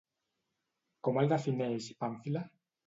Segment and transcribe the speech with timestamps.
[1.09, 2.47] Com el defineix Pàmfila?